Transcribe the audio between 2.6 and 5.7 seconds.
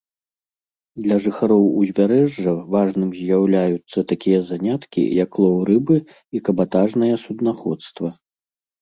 важным з'яўляюцца такія заняткі як лоў